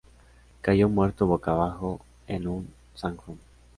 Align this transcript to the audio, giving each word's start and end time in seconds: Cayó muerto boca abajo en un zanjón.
Cayó 0.61 0.89
muerto 0.89 1.27
boca 1.27 1.51
abajo 1.51 2.01
en 2.25 2.47
un 2.47 2.67
zanjón. 2.95 3.37